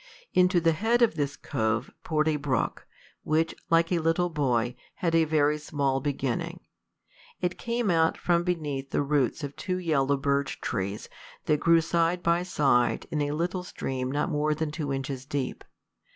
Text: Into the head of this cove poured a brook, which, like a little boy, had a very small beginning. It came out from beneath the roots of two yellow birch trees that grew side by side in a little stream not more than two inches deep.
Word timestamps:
Into 0.33 0.59
the 0.59 0.71
head 0.71 1.03
of 1.03 1.13
this 1.13 1.37
cove 1.37 1.91
poured 2.03 2.27
a 2.27 2.37
brook, 2.37 2.87
which, 3.21 3.53
like 3.69 3.91
a 3.91 3.99
little 3.99 4.29
boy, 4.31 4.73
had 4.95 5.13
a 5.13 5.25
very 5.25 5.59
small 5.59 5.99
beginning. 5.99 6.61
It 7.39 7.59
came 7.59 7.91
out 7.91 8.17
from 8.17 8.43
beneath 8.43 8.89
the 8.89 9.03
roots 9.03 9.43
of 9.43 9.55
two 9.55 9.77
yellow 9.77 10.17
birch 10.17 10.59
trees 10.59 11.07
that 11.45 11.59
grew 11.59 11.81
side 11.81 12.23
by 12.23 12.41
side 12.41 13.05
in 13.11 13.21
a 13.21 13.29
little 13.29 13.61
stream 13.61 14.11
not 14.11 14.31
more 14.31 14.55
than 14.55 14.71
two 14.71 14.91
inches 14.91 15.23
deep. 15.23 15.63